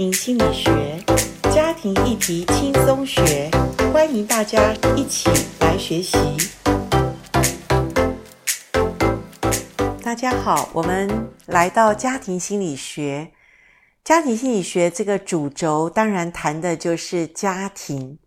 [0.00, 1.04] 庭心理学，
[1.52, 3.50] 家庭议题轻松学，
[3.92, 5.28] 欢迎大家一起
[5.60, 6.16] 来学习。
[10.02, 13.32] 大家好，我们来到家庭心理学。
[14.02, 18.18] 家庭心理学这个主轴，当然谈的就是家庭，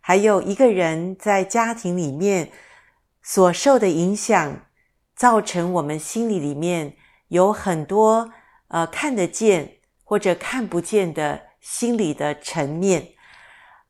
[0.00, 2.50] 还有一个人在家庭里面
[3.22, 4.62] 所受的影响，
[5.14, 6.96] 造成我们心理里面
[7.28, 8.32] 有很多
[8.66, 9.76] 呃看得见。
[10.10, 13.10] 或者看不见的心理的层面，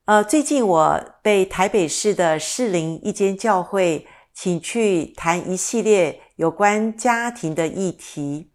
[0.05, 8.53] 呃，最近我被台北市的士林一间教会请去谈一系列有关家庭的议题。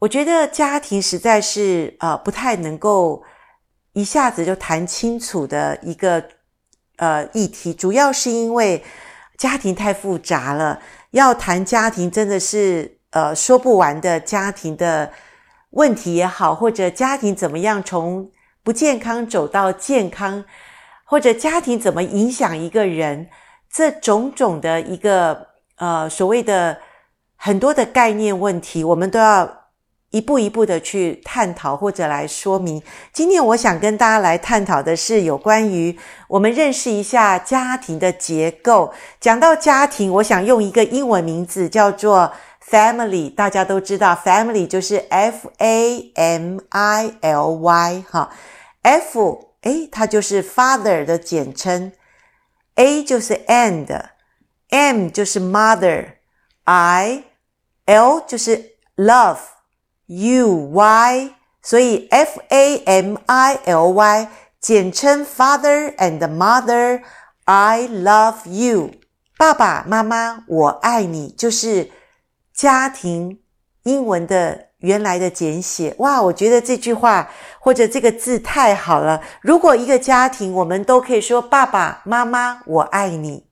[0.00, 3.24] 我觉得家庭实在是呃不太能够
[3.94, 6.22] 一下子就谈清楚的一个
[6.96, 8.84] 呃议题，主要是因为
[9.38, 10.82] 家庭太复杂了，
[11.12, 15.10] 要谈家庭真的是呃说不完的家庭的。
[15.74, 18.30] 问题也好，或者家庭怎么样从
[18.62, 20.44] 不健康走到健康，
[21.04, 23.28] 或者家庭怎么影响一个人，
[23.68, 26.78] 这种种的一个呃所谓的
[27.36, 29.64] 很多的概念问题，我们都要
[30.10, 32.80] 一步一步的去探讨或者来说明。
[33.12, 35.98] 今天我想跟大家来探讨的是有关于
[36.28, 38.92] 我们认识一下家庭的结构。
[39.18, 42.32] 讲到家庭，我想用一个英文名字叫做。
[42.69, 48.29] Family，大家都知道，family 就是 F A M I L Y 哈，
[48.83, 51.91] F 诶，它就是 father 的简称，
[52.75, 57.23] A 就是 and，M 就是 mother，I
[57.85, 64.27] L 就是 love，U Y，所以 F A M I L Y
[64.59, 68.91] 简称 father and mother，I love you，
[69.37, 71.89] 爸爸妈妈，我爱你，就是。
[72.54, 73.40] 家庭
[73.82, 79.20] 英文的原来的简写，哇，我觉得这句话或者这个字太好了。
[79.40, 83.46] 如果一个家庭，我们都可以说“爸爸妈妈，我爱你”，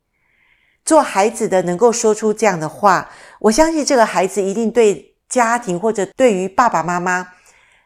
[0.84, 3.11] 做孩子的能够说出这样的话，
[3.41, 7.29] 我相信这个孩子一定对家庭或者对于爸爸妈妈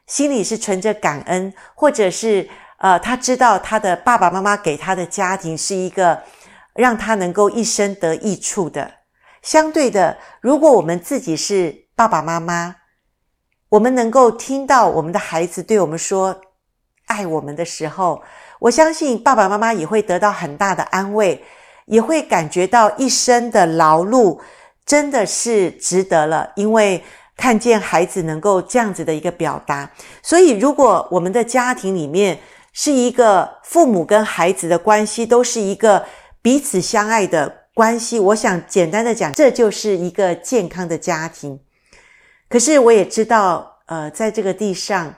[0.06, 6.22] 心里是存着感恩，或者是呃，他知道他的爸爸妈妈给他的家庭是一个
[6.74, 8.92] 让他能够一生得益处的。
[9.46, 12.74] 相对的，如果我们自己是爸爸妈妈，
[13.68, 16.40] 我们能够听到我们的孩子对我们说
[17.06, 18.20] 爱我们的时候，
[18.58, 21.44] 我相信爸爸妈妈也会得到很大的安慰，
[21.84, 24.40] 也会感觉到一生的劳碌
[24.84, 27.04] 真的是值得了，因为
[27.36, 29.88] 看见孩子能够这样子的一个表达。
[30.24, 32.40] 所以，如果我们的家庭里面
[32.72, 36.04] 是一个父母跟孩子的关系都是一个
[36.42, 37.65] 彼此相爱的。
[37.76, 41.60] 关系，我想简单的讲，这就是一个健康的家庭。
[42.48, 45.14] 可是我也知道，呃，在这个地上，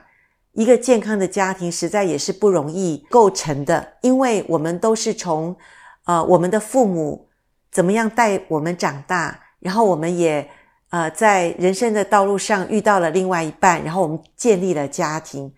[0.51, 5.55] 一个健康的家庭实在也是不容易构成的，因为我们都是从，
[6.03, 7.29] 呃，我们的父母
[7.71, 10.45] 怎么样带我们长大，然后我们也，
[10.89, 15.49] 呃，在人生的道路上遇到了另外一半，然后我们建立了家庭。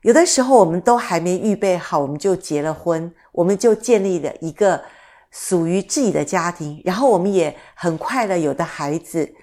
[0.00, 4.80] 有的时候我们都还没预备好，我们就结了婚，我们就建立了一个。
[5.38, 9.34] 属于自己的家庭，然后我们也很快乐，有的孩子。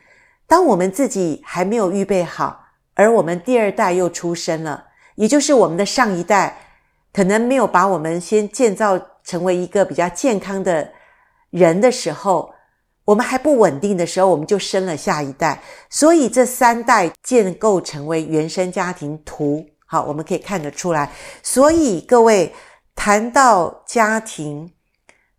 [0.47, 2.65] 当我们自己还没有预备好，
[2.95, 6.57] 而我们第二代又出生了，也就是我们的上一代，
[7.13, 10.91] 可能没有把我们先建造成为一个比较健康的
[11.51, 12.51] 人的时候，
[13.05, 15.61] 我们还不稳定的时候，我们就生了下一代。
[15.91, 21.11] 所以这三代建构成为原生家庭图，好，我们可以看得出来。
[21.43, 22.51] 所以各位
[22.95, 24.71] 谈到家庭。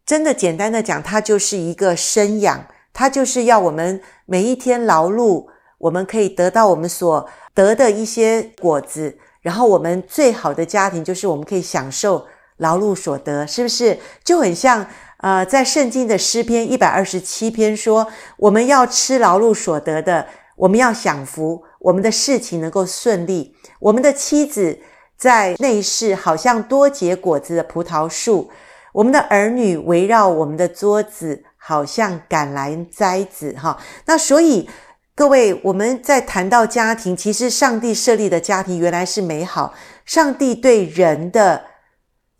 [0.06, 5.46] 真的简单的讲，它就是一个生养，它就是要我们每一天劳碌，
[5.78, 9.18] 我们可以得到我们所得的一些果子。
[9.40, 12.26] 然后我们最好的家庭就是我们可以享受
[12.58, 13.98] 劳碌所得，是不是？
[14.22, 14.86] 就很像
[15.18, 20.26] 呃，在圣经的诗篇一百二十七篇说，我们要吃劳碌所得的，
[20.56, 24.78] 我们要享福，我们的事情能够顺利，我们的妻子
[25.16, 28.50] 在内室好像多结果子的葡萄树。
[28.94, 33.76] 我们的儿女围绕我们的桌子，好像橄榄栽子，哈。
[34.06, 34.70] 那所以
[35.16, 39.74] 各位，我们在谈到家庭，其实上帝设立的家庭原来是美好。
[40.04, 41.64] 上帝对人的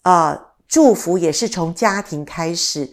[0.03, 2.93] 啊、祝福也是从家庭开始。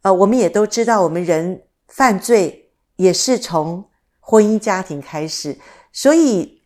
[0.00, 3.84] 呃，我们也都知道，我们人犯罪也是从
[4.20, 5.58] 婚姻家庭开始。
[5.92, 6.62] 所以，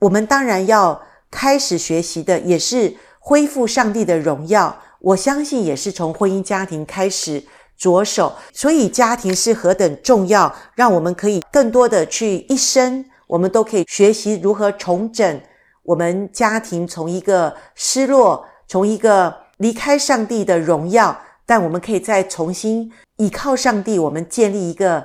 [0.00, 1.00] 我们当然要
[1.30, 4.76] 开始学习的，也是恢复上帝的荣耀。
[5.00, 7.42] 我相信也是从婚姻家庭开始
[7.76, 15.40] 着手，所以家庭是何等重要，让我们可以更多的去一生，我们都可以学习如何重整
[15.82, 25.02] 我们家庭从一个失落，从一个离开上帝的荣耀，但我们可以再重新依靠上帝，我们建立一个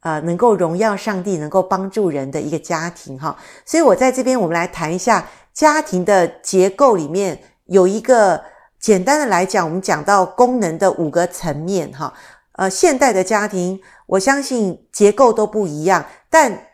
[0.00, 3.36] 呃能够荣耀上帝、能够帮助人的一个家庭哈。
[3.64, 8.40] 所以我在这边，我们来谈一下家庭的结构里面有一个
[8.80, 12.14] 简单的来讲，我们讲到功能的五个层面哈。
[12.52, 16.66] 呃，现代的家庭，我相信结构都不一样，但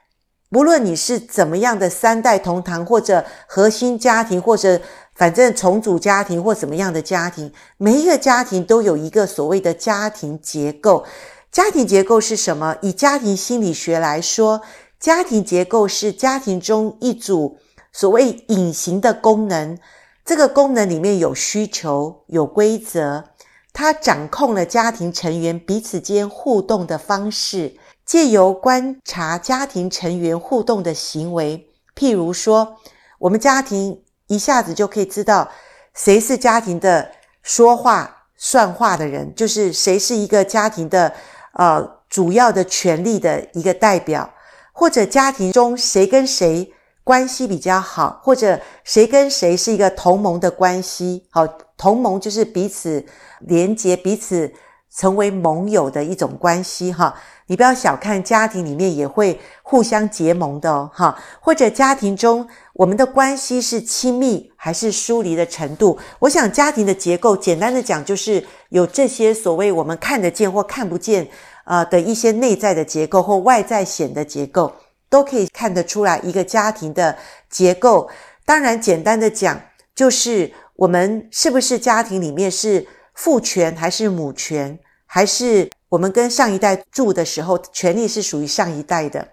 [0.51, 4.81] 不论你是怎么样的三代同堂，或者核心家庭，或者
[5.15, 11.05] 反正重组家庭，或怎么样的家庭，每一个家庭都有一个所谓的家庭结构。
[11.51, 12.77] 家庭结构是什么？
[12.81, 14.63] 以家庭心理学来说，
[14.99, 17.59] 家庭结构是家庭中一组
[17.93, 19.79] 所谓隐形的功能。
[20.25, 23.25] 这个功能里面有需求，有规则，
[23.73, 27.77] 它掌控了家庭成员彼此间互动的方式。
[28.07, 32.77] 借由观察家庭成员互动的行为，譬如说，
[33.19, 35.51] 我们家庭一下子就可以知道
[35.95, 37.13] 谁是家庭的
[37.43, 41.15] 说话算话的人，就是谁是一个家庭的
[41.55, 44.35] 呃主要的权力的一个代表，
[44.75, 46.74] 或者家庭中谁跟谁
[47.05, 51.27] 关系比较好，或者谁跟谁是一个同盟的关系。
[51.31, 51.47] 好，
[51.77, 53.05] 同盟就是彼此
[53.41, 54.53] 连结，彼此
[54.91, 57.15] 成为盟友的一种关系，哈。
[57.47, 65.99] 你不要小看家庭里面也会互相结盟的哦，哈，或者家庭中我们的关系是亲密还是疏离的程度？
[66.21, 71.29] 我想家庭的结构，简单的讲就是有这些所谓我们看得见或看不见
[71.67, 74.73] 呃的一些内在的结构或外在显的结构，
[75.15, 77.17] 都可以看得出来一个家庭的
[77.49, 78.11] 结构。
[78.45, 79.61] 当然，简单的讲
[79.95, 82.85] 就是我们是不是家庭里面是
[83.15, 84.77] 父权还是母权，
[85.07, 85.71] 还是？
[85.91, 89.29] 我们跟上一代住的时候，权力是属于上一代的。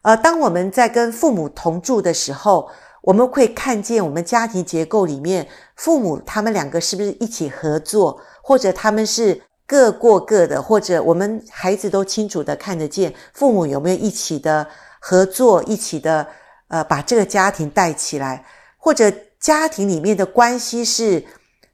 [0.00, 2.70] 呃，当我们在跟父母同住的时候，
[3.02, 5.46] 我们会看见我们家庭结构里面，
[5.76, 14.66] 父母他们两个是不是一起合作，或者他们是各过各的，或者我们孩子都清楚的看得见父母有没有一起的
[15.00, 16.28] 合作，一起的
[16.68, 18.44] 呃把这个家庭带起来，
[18.78, 21.24] 或者家庭里面的关系是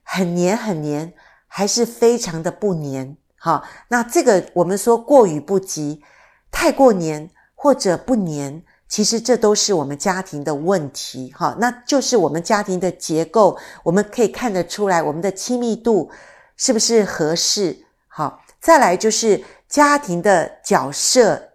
[0.01, 1.13] 很黏很黏，
[1.47, 3.15] 还是非常的不黏。
[3.37, 6.01] 好，那这个我们说过与不及，
[6.49, 11.31] 太过黏或者不黏，其实这都是我们家庭的问题。
[11.37, 16.09] 哈，那就是我们家庭的结构，我们可以看得出来，我们的亲密度
[16.55, 17.77] 是不是合适？
[18.07, 21.46] 好，再来就是家庭的角色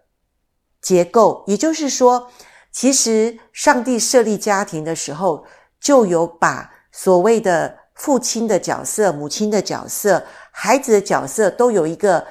[0.83, 2.29] 结构，也就是说，
[2.71, 5.45] 其实上帝设立家庭的时候，
[5.79, 10.23] 就有把所谓的父亲的角色、母亲的角色。
[10.51, 12.27] 孩子的角色都有一个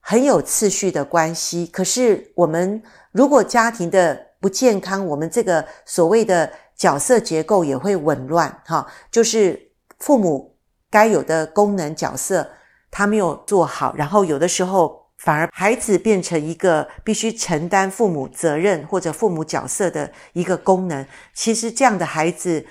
[0.00, 2.82] 很有次序的关系，可是我们
[3.12, 10.56] 如果家庭的不健康，我们这个所谓的角色结构也会紊乱，哈，就是父母
[10.90, 12.46] 该有的功能角色
[12.90, 22.66] 他没有做好，然后有的时候反而孩子变成一个必须承担父母责任或者父母角色的一个功能，其实这样的孩子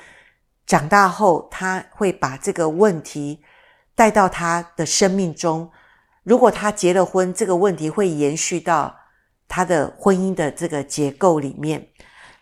[0.65, 3.44] 长大后他会把这个问题。
[3.94, 5.69] 带到他的生命中，
[6.24, 8.95] 如果他结了婚，这个问题会延续到
[9.48, 11.89] 他的婚姻的这个结构里面。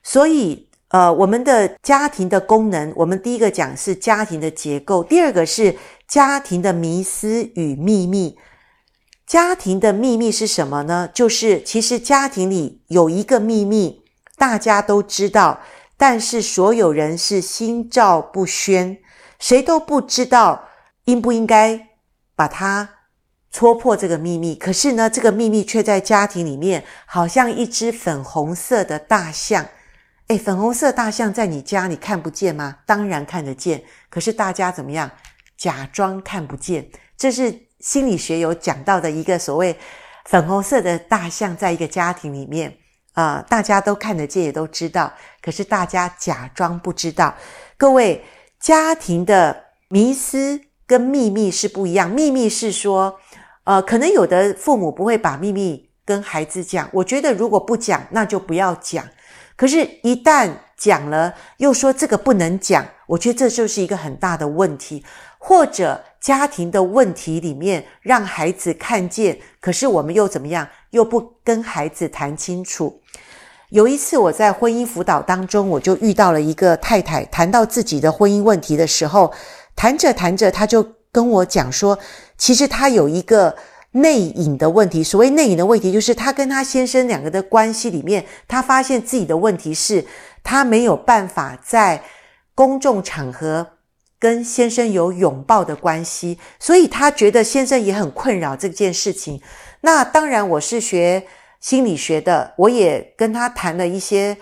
[0.01, 5.75] 所以，呃，我们的家庭的功能，我们第一个讲是家庭的结构，第二个是
[6.07, 8.37] 家庭的迷思与秘密。
[9.29, 11.07] 家庭的秘密是什么呢？
[11.13, 14.01] 就是其实家庭里有一个秘密，
[14.37, 15.61] 大家都知道，
[15.95, 18.97] 但是所有人是心照不宣，
[19.37, 20.65] 谁都不知道。
[21.05, 21.89] 应不应该
[22.35, 22.89] 把它
[23.51, 24.55] 戳破这个秘密？
[24.55, 29.67] 可是呢，这个秘密却在家庭里面，好像一只粉红色的大象。
[30.29, 32.77] 诶，粉红色大象在你家你看不见吗？
[32.87, 33.83] 当然看得见。
[34.09, 35.11] 可是大家怎么样？
[35.55, 36.89] 假装看不见。
[37.15, 39.77] 这是心理学有讲到的一个所谓
[40.25, 42.77] 粉红色的大象，在一个家庭里面
[43.13, 45.13] 啊，大家都看得见，也都知道。
[45.41, 47.35] 可是大家假装不知道。
[47.77, 48.23] 各位，
[48.59, 50.61] 家庭的迷思。
[50.89, 53.19] 跟秘密是不一样，秘密是说，
[53.63, 56.89] 呃，可能有的父母不会把秘密跟孩子讲。
[56.91, 59.07] 我觉得如果不讲，那就不要讲。
[59.55, 65.05] 可是，一旦讲了，又说这个不能讲，我觉得这就是一个很大的问题。
[65.37, 70.67] 或者家庭的问题里面，让孩子看见，可是我们又怎么样？
[70.91, 73.01] 又不跟孩子谈清楚。
[73.69, 79.31] 有一次我在婚姻辅导当中，我就遇到了一个太太，谈到自己的婚姻问题的时候。
[79.75, 81.97] 谈着谈着，她就跟我讲说，
[82.37, 83.55] 其实她有一个
[83.91, 85.01] 内隐的问题。
[85.01, 90.05] 所谓内隐的问题，就是她跟她先生两个的关系里面，她发现自己的问题是，
[90.43, 92.03] 她没有办法在
[92.53, 93.65] 公众场合
[94.19, 99.41] 跟先生有拥抱的关系，所以她觉得先生也很困扰这件事情。
[99.81, 101.25] 那当然，我是学
[101.61, 104.37] 心理学的，我也跟他谈了一些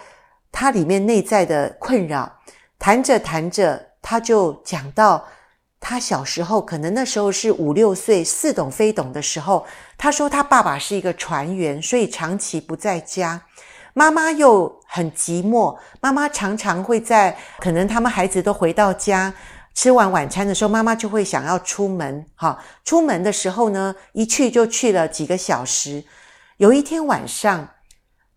[0.52, 2.40] 他里面内在的困扰。
[2.80, 5.28] 谈着谈着，他就讲到
[5.80, 9.66] 他小时候，可能那时候是五六岁，似懂非懂的时候。
[9.98, 13.42] 他说他爸爸是一个船员，所以长期不在家，
[13.94, 15.78] 妈妈又很寂寞。
[16.02, 19.34] 妈妈常常会在，可能他们孩子都回到家，
[19.78, 22.26] 吃完晚餐的时候，妈妈就会想要出门。
[22.34, 26.04] 哈，出门的时候呢，一去就去了几个小时。
[26.58, 27.70] 有一天晚上，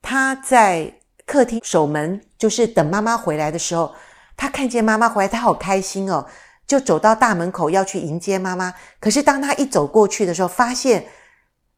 [0.02, 3.94] 他在客厅守门，就是等妈妈回来的时候。
[4.36, 6.26] 他看见妈妈回来，他好开心哦，
[6.66, 8.74] 就走到大门口要去迎接妈妈。
[9.00, 11.06] 可是当他一走过去的时候，发现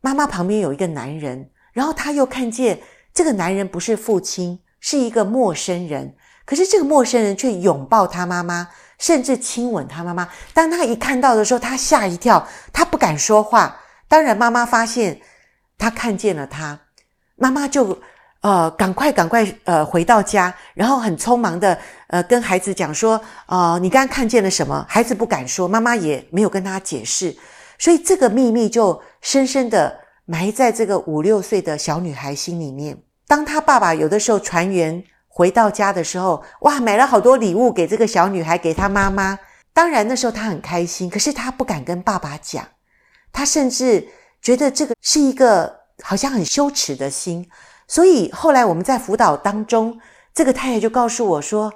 [0.00, 2.80] 妈妈旁边有一个男人，然后他又看见
[3.14, 6.16] 这个男人不是父亲，是一个陌生人。
[6.44, 8.68] 可是这个陌生人却拥抱他妈妈，
[9.02, 10.28] 甚至亲吻他妈妈。
[10.54, 13.76] 当他一看到的时候，他吓一跳，他不敢说话。
[14.06, 15.20] 当然，妈妈发现
[15.76, 16.78] 他看见了他，
[17.34, 18.00] 妈妈就。
[18.42, 21.78] 呃，赶快赶快，呃，回到家，然后很匆忙的，
[22.08, 24.84] 呃，跟孩子讲说，呃，你刚刚看见了什么？
[24.88, 27.36] 孩子不敢说，妈妈也没有跟他解释，
[27.78, 32.98] 所以这个秘密就深深的埋在这个五六岁的小女孩心里面。
[33.28, 35.04] 当她爸爸有的时候船员
[35.34, 39.38] 回到家的时候，哇，买了好多礼物给这个小女孩，给她妈妈。
[39.72, 42.62] 当然那时候她很开心，可是她不敢跟爸爸讲，
[43.32, 44.06] 她甚至
[44.42, 47.48] 觉得这个是一个好像很羞耻的心。
[47.88, 49.98] 所以后来我们在辅导当中，
[50.34, 51.72] 这个太太就告诉我说：“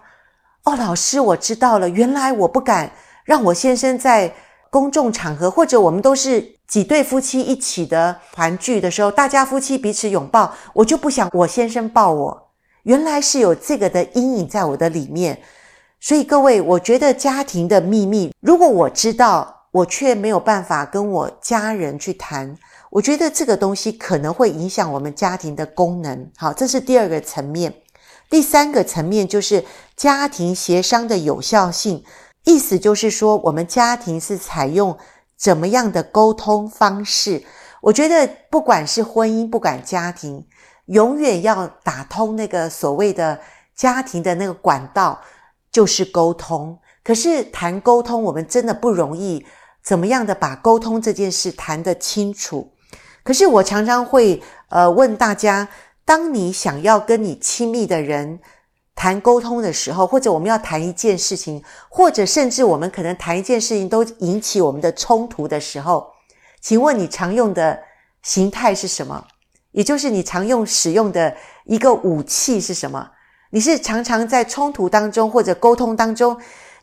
[0.64, 2.92] 哦，老师，我知道了，原来我不敢
[3.24, 4.34] 让我先生在
[4.68, 12.45] 公众场合，或者我们都是几对夫妻一起的团聚的时候，大家夫妻彼此拥抱，我就不想我先生抱我。
[12.86, 15.40] 原来是有这个的阴影在我的里面。
[15.98, 22.56] 所以各位，我觉得家庭的秘密，如果我知道，我却没有办法跟我家人去谈。”
[22.90, 26.30] 我觉得这个东西可能会影响我们家庭的功能。
[26.36, 27.74] 好，这是第二个层面。
[28.30, 29.64] 第三个层面就是
[29.96, 32.04] 家庭协商的有效性，
[32.44, 34.96] 意思就是说，我们家庭是采用
[35.36, 37.42] 怎么样的沟通方式？
[37.82, 40.46] 我觉得不管是婚姻，不管家庭，
[40.86, 43.40] 永远要打通那个所谓的
[43.74, 45.20] 家庭的那个管道，
[45.70, 46.78] 就是沟通。
[47.04, 49.46] 可是谈沟通，我们真的不容易，
[49.82, 52.72] 怎么样的把沟通这件事谈得清楚？
[53.22, 55.68] 可是我常常会呃问大家，
[56.04, 58.40] 当你想要跟你亲密的人
[58.94, 66.12] 谈沟通的时候，或者我们要谈一件事情，或者甚至我们可能谈一件事情都引起我们的冲突的时候，
[66.60, 67.80] 请问你常用的
[68.22, 69.26] 形态是什么？
[69.76, 73.10] 也就是你常用使用的一个武器是什么？
[73.50, 76.34] 你是常常在冲突当中或者沟通当中，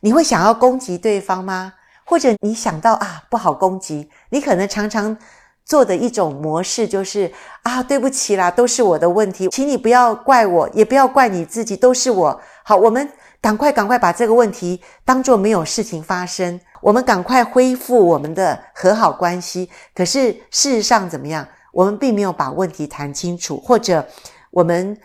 [0.01, 1.73] 你会想要攻击对方吗？
[2.05, 5.17] 或者你想到啊不好攻击，你可能常常。
[5.65, 7.31] 做的一种模式就是
[7.61, 12.41] 啊，对不起啦，都是我的问题，请你不要怪我，也不要怪你自己，都是我。
[12.65, 13.09] 好，我们
[13.39, 19.69] 赶快赶快把这个问题当作没有事情发生，我们赶快恢复我们的和好关系。
[19.95, 21.47] 可是事实上怎么样？
[21.73, 24.07] 我们并没有把问题谈清楚，或者
[24.51, 24.97] 我们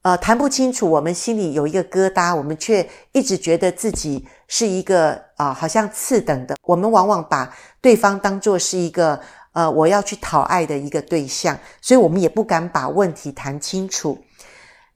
[0.00, 6.56] 呃谈不清楚，我们心里有一个疙瘩，我们却一直觉得自己是一个啊、好像次等的。
[6.62, 9.20] 我们往往把对方当作是一个。
[9.54, 14.18] 呃，我要去讨爱的一个对象，所以我们也不敢把问题谈清楚。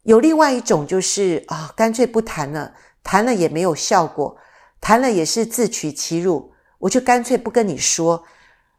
[0.05, 2.73] 有另外一种就是啊，干脆不谈了，
[3.05, 4.35] 谈了也没有效果，
[4.81, 8.25] 谈了也是自取其辱，我就干脆不跟你说。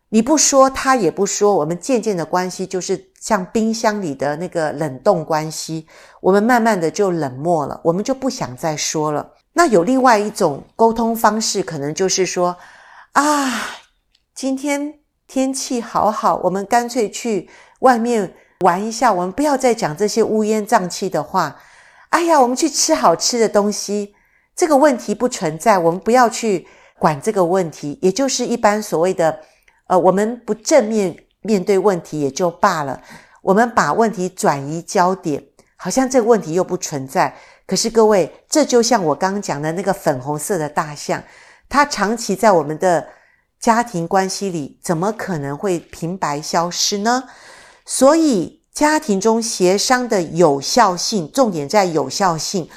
[0.09, 5.87] 你不说，他也不说，我们渐渐的关系就是像冰箱里的那个冷冻关系，
[6.21, 9.33] 我们慢慢的就冷漠了，我们就不想再说了。
[9.53, 12.57] 那有另外一种沟通方式，可能就是说
[13.13, 13.79] 啊，
[14.33, 14.99] 今天。
[15.29, 17.49] 天气好好，我们干脆去
[17.81, 19.11] 外面玩一下。
[19.11, 21.59] 我们不要再讲这些乌烟瘴气的话。
[22.11, 24.15] 哎呀，我们去吃好吃的东西，
[24.55, 25.77] 这个问题不存在。
[25.77, 26.65] 我们不要去
[26.97, 29.41] 管这个问题，也就是一般所谓的，
[29.88, 33.01] 呃，我们不正面面对问题也就罢了。
[33.41, 35.44] 我们把问题转移焦点，
[35.75, 37.36] 好像这个问题又不存在。
[37.65, 41.24] 可是各位，这就像我刚刚讲的那个粉红色的大象，
[41.67, 43.08] 它长期在我们的。
[43.60, 47.24] 家庭关系里怎么可能会平白消失呢？
[47.84, 52.70] 所以家庭中协商的有效性，重点在有效性。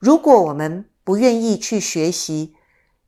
[0.00, 2.56] 如果我们不愿意去学习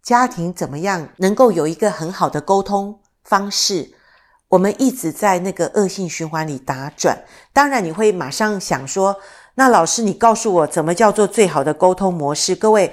[0.00, 3.00] 家庭怎么样能够有一个很好的沟通
[3.32, 3.90] 方式，
[4.48, 7.24] 我们一直在那个恶性循环里打转。
[7.54, 9.16] 当然，你会马上想说
[9.56, 12.92] ：“那老师，你告诉我怎么叫做最好的沟通模式？”各位。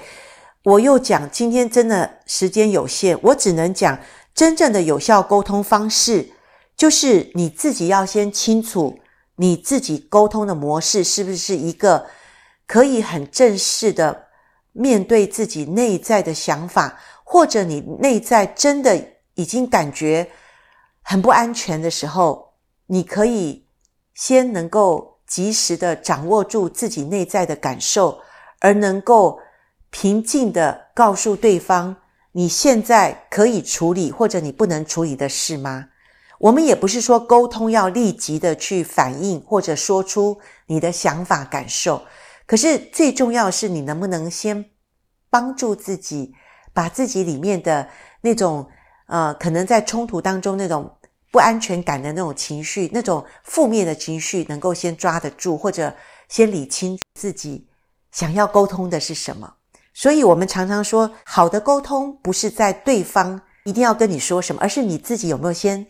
[0.62, 3.98] 我又讲，今天真的时间有限，我只能讲
[4.34, 6.32] 真正的有效沟通方式，
[6.76, 8.98] 就是你自己要先清楚
[9.36, 12.06] 你自己沟通的模式是不是一个
[12.66, 14.24] 可以很正式的
[14.72, 19.02] 面对自己内在的想法，或者你内在真的
[19.34, 20.30] 已经感觉
[21.02, 22.54] 很不安全的时候，
[22.86, 23.66] 你可以
[24.14, 28.20] 先能够及时的掌握住自己内在的感受，
[28.60, 29.38] 而能够。
[29.92, 31.96] 平静地告诉对方
[32.30, 35.88] 你现在可以处理或者你不能处理的事吗？
[36.38, 42.04] 我们也不是说沟通要立即的去反应或者说出你的想法感受，
[42.46, 44.64] 可是最重要是你能不能先
[45.28, 46.34] 帮助自己，
[46.72, 47.88] 把自己里面的
[48.20, 48.70] 那种
[49.10, 50.90] 呃可能在冲突当中那种
[51.30, 55.92] 不安全感的那种情绪，那种负面的情绪能够先抓得住，或者
[56.28, 57.68] 先理清自己
[58.12, 59.54] 想要沟通的是什么。
[59.92, 65.86] 所以，我们常常说，好的沟通不是在对方一定要跟你说什么，而是你自己有没有先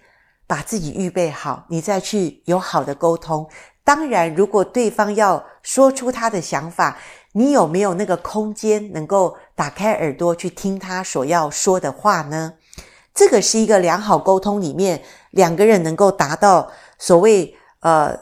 [0.47, 3.49] 把自己预备好，你再去有好的沟通。
[3.85, 6.99] 当然，如果对方要说出他的想法，
[7.33, 12.55] 你有没有那个空间能够打开耳朵去听他所要说的话呢？
[13.21, 18.19] 这个是一个良好沟通里面两个人能够达到所谓呃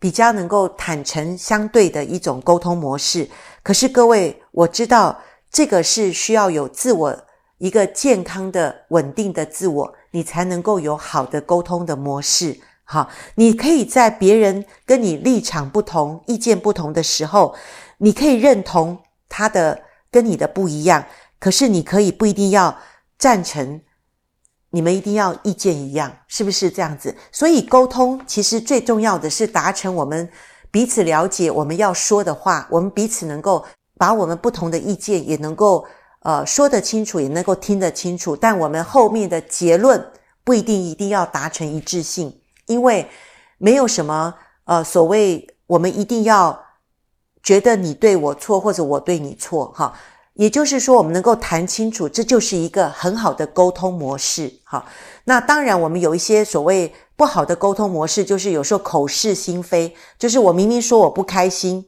[0.00, 3.30] 比较能够坦诚相对的一种沟通模式。
[3.62, 5.16] 可是各位，我知道
[5.48, 7.16] 这个是需要有自我
[7.58, 12.58] 一个健康的、稳定的自我，你才能够有好的沟通的模式。
[12.82, 17.54] 好，你可以在别人跟你立场不同、意见不同的时候，
[17.98, 21.06] 你可以认同他的跟你的不一样，
[21.38, 22.76] 可是你可以不一定要
[23.16, 23.80] 赞成，
[24.72, 27.14] 你们一定要意见一样，是不是这样子？
[27.30, 30.28] 所以沟通其实最重要的是达成我们。
[30.70, 33.62] 彼此了解我们要说的话，我们彼此能够
[33.98, 35.86] 把我们不同的意见也能够
[36.20, 38.34] 呃说得清楚，也能够听得清楚。
[38.34, 40.02] 但我们后面的结论
[40.42, 43.06] 不一定一定要达成一致性，因为
[43.58, 46.58] 没有什么呃所谓我们一定要
[47.42, 49.92] 觉得你对我错或者我对你错哈。
[50.34, 54.86] 也就是说，我们能够谈清楚，这就是一个很好的沟通模式哈。
[55.24, 56.92] 那当然，我们有一些所谓。
[57.14, 61.86] 不好的沟通模式就是有时候口是心非，就是我明明说我不开心，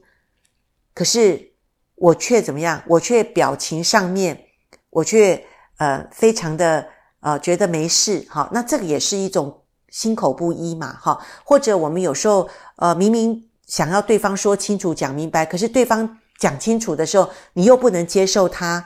[0.93, 1.51] 可是
[1.95, 2.81] 我却怎么样？
[2.87, 4.45] 我却表情上面，
[4.91, 5.43] 我却
[5.77, 6.87] 呃非常的
[7.19, 11.19] 呃觉得没事，好，那这个也是一种心口不一嘛，哈。
[11.43, 18.85] 或者我们有时候呃明明想要对方说清楚、讲明白，可是对方讲清楚的时候，你又不能接受他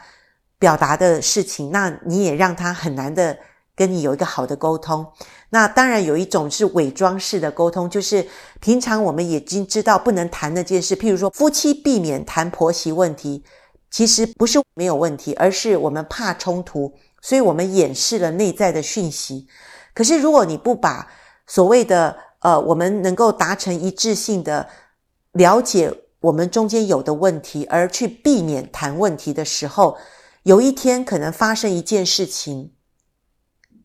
[0.57, 3.37] 表达的事情，那你也让他很难的
[3.75, 5.05] 跟你有一个好的沟通。
[5.49, 8.27] 那当然有一种是伪装式的沟通，就是
[8.59, 13.43] 平常我们已经知道不能谈那件事，譬如说夫妻避免谈婆媳问题，
[13.89, 19.47] 其实不是没有问题，而是我们怕冲突，所以我们掩饰了内在的讯息。
[19.95, 21.07] 可是如果你不把
[21.47, 24.69] 所谓的呃，我们能够达成一致性的
[25.31, 29.97] 了解我们中间有的问题，而去避免谈问题的时候，
[30.43, 32.73] 有一天可能发生一件事情，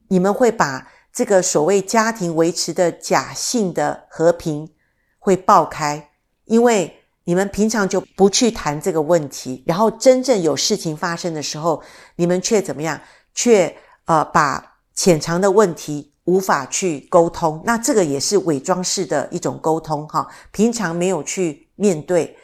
[0.09, 0.90] 你们会把。
[1.16, 4.75] 这个所谓家庭维持的假性的和平
[5.20, 6.11] 会爆开，
[6.47, 11.81] 因为你们平常就不去谈这个问题，然后真正有事情发生的时候，
[12.16, 13.01] 你们却怎么样？
[13.33, 20.27] 却呃把潜藏的问题无法去沟通，那这个也是伪装式的一种沟通哈。
[20.51, 22.37] 平常没有去面对，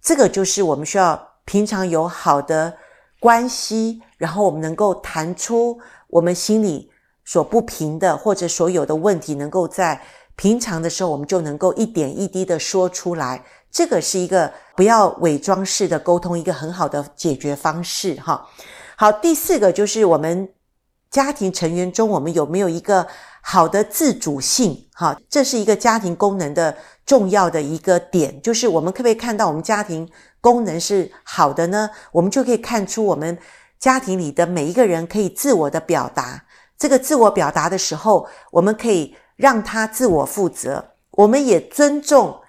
[0.00, 2.76] 这个就是我们需要平常有好的
[3.20, 6.90] 关系，然后我们能够谈出我们心里。
[7.28, 10.00] 所不平的，或者所有的问题，能够在
[10.36, 13.44] 平常的时候，我们就能够一点一滴的说出来。
[13.68, 18.14] 这个是一个不要伪装式的沟通，一个很好的解决方式。
[18.20, 18.46] 哈，
[18.96, 20.48] 好，第四个就是我们
[21.10, 23.06] 家庭成员中，我们有没有一个
[23.40, 24.88] 好的自主性？
[24.92, 30.08] 哈，这是一个家庭功能的重要的一个点，就是我们可不可以看到我们家庭
[30.40, 31.90] 功能是好的呢？
[32.12, 33.38] 我们就可以看出我们
[33.78, 36.44] 家庭里的每一个人可以自我的表达。
[36.78, 42.40] 这个自我表达的时候，我们可以让他自我负责，我们也尊重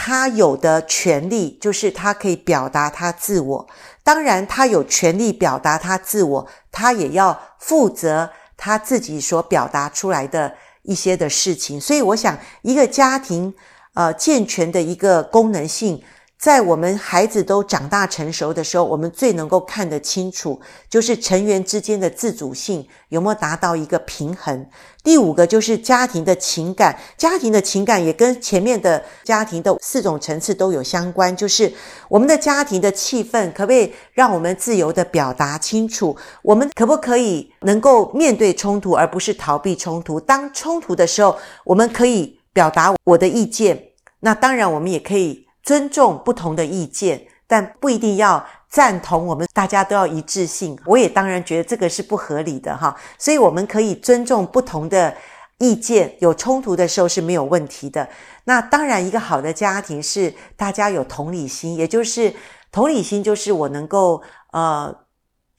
[0.00, 3.66] 他有的权利，就是他可以表达他自我。
[4.04, 11.80] 当然，他有权利表达他自我，他也要负责他自己所表达出来的一些的事情。
[11.80, 13.52] 所以，我想一个家庭
[13.94, 16.00] 呃健全的一个功能性，
[16.38, 24.64] 在我们孩子都长大成熟的时候，我们最能够看得清楚，就是成员之间的自主性有没有达到一个平衡。
[25.02, 31.72] 第五个就是家庭的情感，家庭的情感也跟前面的家庭的四种层次都有相关，就是
[32.08, 36.16] 我们的家庭的气氛可不可以让我们自由地表达清楚？
[36.42, 40.20] 我们可不可以能够面对冲突，而不是逃避冲突？
[40.20, 43.88] 当冲突的时候，我们可以表达我的意见，
[44.20, 45.47] 那当然我们也可以。
[45.68, 49.26] 尊重不同的意见，但不一定要赞同。
[49.26, 52.96] 我们大家都要一致性，我也当然觉得这个是不合理的哈。
[53.18, 55.14] 所以我们可以尊重不同的
[55.58, 58.08] 意见，有冲突的时候是没有问题的。
[58.44, 62.32] 那当然，一个好的家庭是大家有同理心，也就是
[62.72, 64.96] 同理心就是我能够呃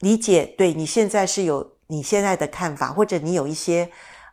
[0.00, 3.88] 理解，对你现在是有你现在的看法，或者你有一些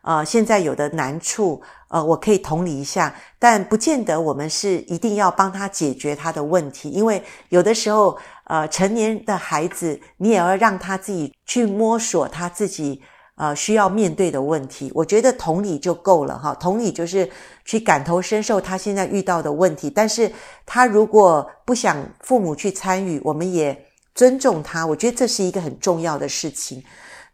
[0.08, 1.60] 呃现在有的难处。
[1.90, 13.00] 呃，我可以同理一下，但不见得我们是一定要帮他解决他的问题，因为有的时候，呃，成年的孩子，你也要让他自己去摸索他自己
[13.36, 14.92] 呃需要面对的问题。
[14.94, 17.26] 我觉得同理就够了哈，同理就是
[17.64, 19.88] 去感同身受他现在遇到的问题。
[19.88, 20.30] 但是
[20.66, 24.84] 他如果不想父母去参与，我们也尊重他。
[24.84, 26.84] 我觉得这是一个很重要的事情。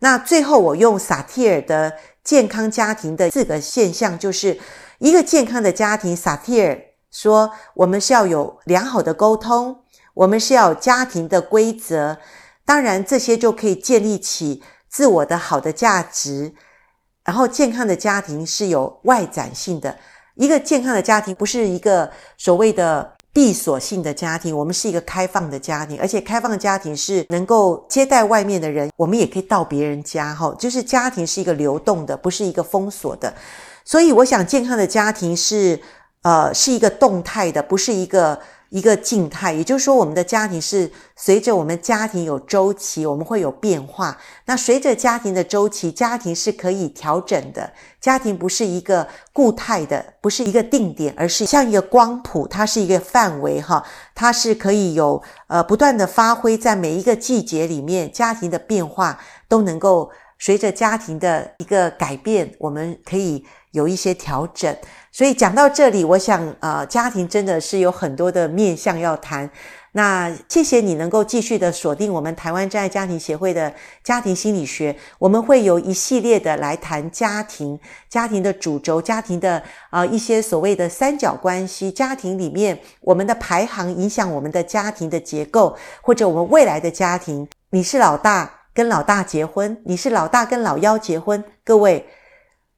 [0.04, 1.94] 那最后，我用萨提尔的。
[2.22, 4.58] 健康家庭的四个现象，就是
[4.98, 6.16] 一个健康的家庭。
[6.16, 9.82] 萨提尔说，我们是要有良好的沟通，
[10.14, 12.16] 我们是要家庭的规则，
[12.64, 16.54] 当然这些就可以建立起自我的好的价值。
[17.24, 19.98] 然后，健康的家庭是有外展性的，
[20.36, 23.13] 一个健康的家庭不是一个所谓的。
[23.34, 33.34] 闭锁性的家庭，我们是一个开放的家庭，而且开放的家庭是能够接待外面的人，我们也可以到别人家，哈，就是家庭是一个流动的，不是一个封锁的。
[33.84, 35.80] 所以，我想健康的家庭是，
[36.22, 38.38] 呃，是一个动态的，不是一个。
[38.70, 44.18] 一个静态，也就是说，我们的家庭是随着我们家庭有周期，我们会有变化。
[44.46, 47.72] 那随着家庭的周期，家庭是可以调整的。
[48.00, 63.44] 家庭不是一个固态的，不是一个定点，而是像一个光谱，它是一个范围哈，它是可以有呃不断的发挥，在每一个季节里面，家庭的变化都能够随着家庭的一个改变，我们可以
[63.74, 64.74] 有一些调整。
[65.12, 69.48] 所以讲到这里，我想，呃，家庭真的是有很多的面向要谈。
[69.96, 79.58] 那谢谢你能够继续的锁定我们台湾真爱家庭协会的家庭心理学，我们会有一系列的来谈家庭、家庭的主轴、家庭的
[79.90, 92.04] 啊、呃、一些所谓的三角关系、家庭里面我们的排行影响我们的家庭的结构，或者我们未来的家庭，你是老大跟老大结婚，你是老大跟老幺结婚，各位，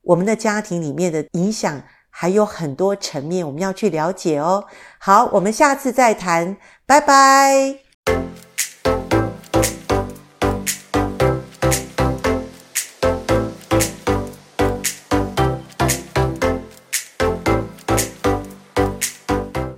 [0.07, 1.83] 我们的家庭里面的影响。
[2.19, 4.64] 还有很多层面我们要去了解哦。
[4.99, 8.46] 好，我们下次再谈，拜拜。